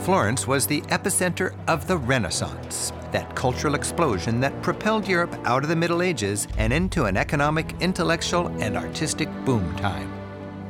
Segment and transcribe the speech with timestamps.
[0.00, 5.68] Florence was the epicenter of the Renaissance, that cultural explosion that propelled Europe out of
[5.68, 10.10] the Middle Ages and into an economic, intellectual, and artistic boom time.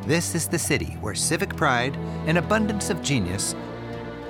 [0.05, 1.95] This is the city where civic pride,
[2.27, 3.55] an abundance of genius,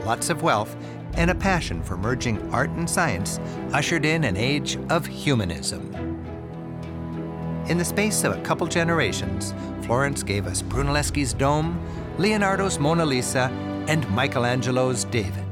[0.04, 0.76] lots of wealth,
[1.14, 3.38] and a passion for merging art and science
[3.72, 6.09] ushered in an age of humanism.
[7.70, 11.80] In the space of a couple generations, Florence gave us Brunelleschi's Dome,
[12.18, 13.48] Leonardo's Mona Lisa,
[13.86, 15.46] and Michelangelo's David.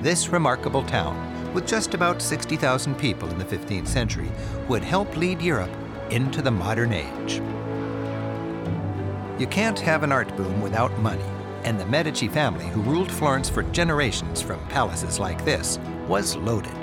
[0.00, 4.32] This remarkable town, with just about 60,000 people in the 15th century,
[4.66, 5.70] would help lead Europe
[6.10, 7.40] into the modern age.
[9.38, 11.22] You can't have an art boom without money,
[11.62, 16.81] and the Medici family, who ruled Florence for generations from palaces like this, was loaded.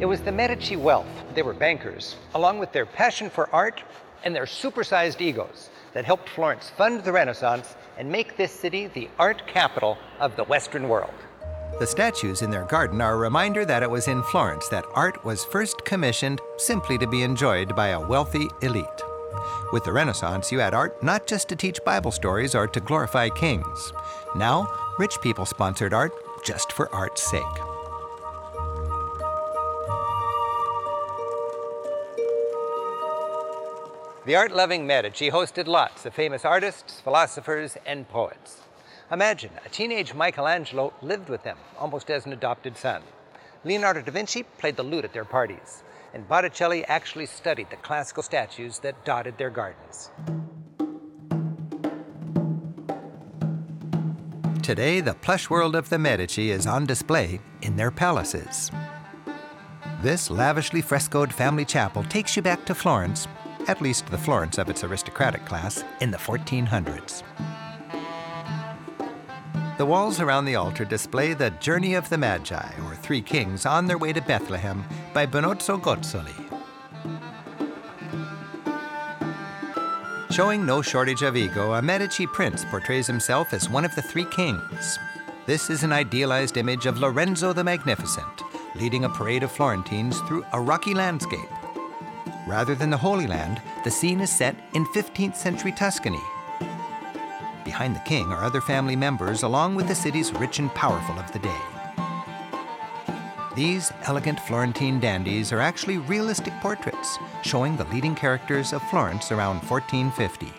[0.00, 3.80] It was the Medici wealth, they were bankers, along with their passion for art
[4.24, 9.08] and their supersized egos, that helped Florence fund the Renaissance and make this city the
[9.20, 11.14] art capital of the Western world.
[11.78, 15.24] The statues in their garden are a reminder that it was in Florence that art
[15.24, 19.02] was first commissioned simply to be enjoyed by a wealthy elite.
[19.72, 23.28] With the Renaissance, you had art not just to teach Bible stories or to glorify
[23.28, 23.92] kings.
[24.34, 26.12] Now, rich people sponsored art
[26.44, 27.73] just for art's sake.
[34.26, 38.62] The art loving Medici hosted lots of famous artists, philosophers, and poets.
[39.12, 43.02] Imagine a teenage Michelangelo lived with them almost as an adopted son.
[43.64, 45.82] Leonardo da Vinci played the lute at their parties,
[46.14, 50.10] and Botticelli actually studied the classical statues that dotted their gardens.
[54.62, 58.70] Today, the plush world of the Medici is on display in their palaces.
[60.00, 63.28] This lavishly frescoed family chapel takes you back to Florence,
[63.68, 67.22] at least the Florence of its aristocratic class, in the 1400s.
[69.76, 73.86] The walls around the altar display the Journey of the Magi, or Three Kings, on
[73.86, 76.44] their way to Bethlehem by Benozzo Gozzoli.
[80.30, 84.24] Showing no shortage of ego, a Medici prince portrays himself as one of the three
[84.24, 84.98] kings.
[85.46, 88.42] This is an idealized image of Lorenzo the Magnificent,
[88.74, 91.63] leading a parade of Florentines through a rocky landscape.
[92.46, 96.20] Rather than the Holy Land, the scene is set in 15th century Tuscany,
[97.64, 101.32] Behind the king are other family members, along with the city's rich and powerful of
[101.32, 101.60] the day.
[103.56, 109.62] These elegant Florentine dandies are actually realistic portraits showing the leading characters of Florence around
[109.62, 110.52] 1450.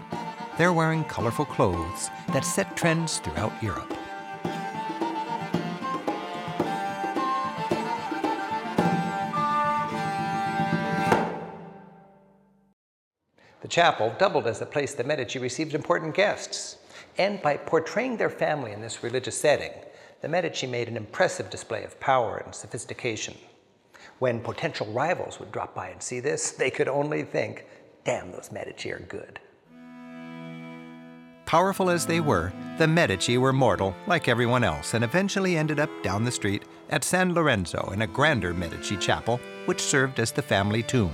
[0.57, 3.94] They're wearing colorful clothes that set trends throughout Europe.
[13.75, 16.77] Chapel doubled as a place the Medici received important guests.
[17.17, 19.71] And by portraying their family in this religious setting,
[20.21, 23.35] the Medici made an impressive display of power and sophistication.
[24.19, 27.65] When potential rivals would drop by and see this, they could only think,
[28.05, 29.41] damn, those Medici are good.
[31.45, 35.89] Powerful as they were, the Medici were mortal, like everyone else, and eventually ended up
[36.01, 40.41] down the street at San Lorenzo in a grander Medici chapel, which served as the
[40.41, 41.13] family tomb.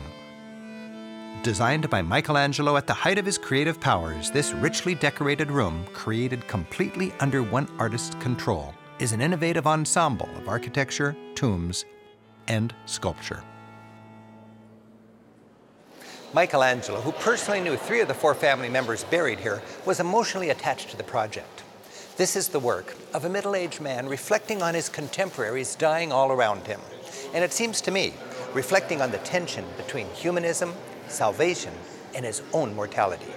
[1.44, 6.47] Designed by Michelangelo at the height of his creative powers, this richly decorated room, created
[6.47, 11.85] completely under one artist's control, is an innovative ensemble of architecture, tombs,
[12.47, 13.44] and sculpture.
[16.35, 20.91] Michelangelo, who personally knew three of the four family members buried here, was emotionally attached
[20.91, 21.63] to the project.
[22.18, 26.31] This is the work of a middle aged man reflecting on his contemporaries dying all
[26.31, 26.79] around him.
[27.34, 28.13] And it seems to me,
[28.53, 30.75] reflecting on the tension between humanism
[31.11, 31.73] salvation,
[32.16, 33.33] and his own mortality.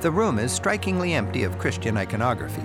[0.00, 2.62] The room is strikingly empty of Christian iconography.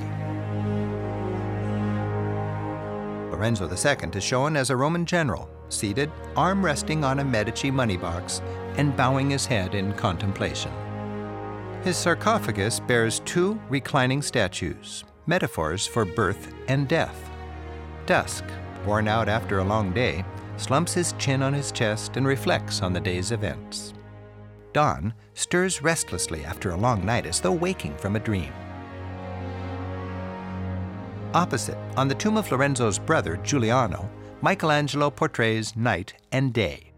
[3.31, 7.97] Lorenzo II is shown as a Roman general, seated, arm resting on a Medici money
[7.97, 8.41] box,
[8.77, 10.72] and bowing his head in contemplation.
[11.84, 17.29] His sarcophagus bears two reclining statues, metaphors for birth and death.
[18.05, 18.46] Dusk,
[18.85, 20.23] worn out after a long day,
[20.63, 23.93] slumps his chin on his chest and reflects on the day's events.
[24.71, 28.51] Dawn stirs restlessly after a long night as though waking from a dream.
[31.33, 34.09] Opposite, on the tomb of Lorenzo's brother, Giuliano,
[34.41, 36.91] Michelangelo portrays night and day.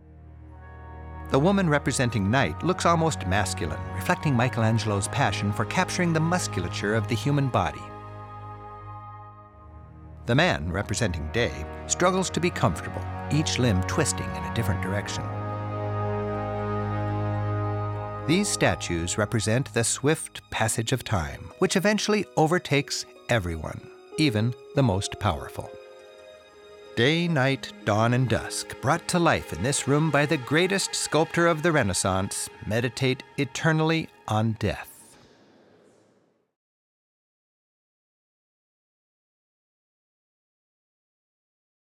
[1.32, 7.08] The woman representing night looks almost masculine, reflecting Michelangelo's passion for capturing the musculature of
[7.08, 7.82] the human body.
[10.26, 11.52] The man, representing day,
[11.86, 13.02] struggles to be comfortable,
[13.32, 15.24] each limb twisting in a different direction.
[18.28, 23.80] These statues represent the swift passage of time, which eventually overtakes everyone,
[24.18, 25.70] even the most powerful.
[26.96, 31.46] Day, night, dawn, and dusk, brought to life in this room by the greatest sculptor
[31.46, 34.95] of the Renaissance, meditate eternally on death.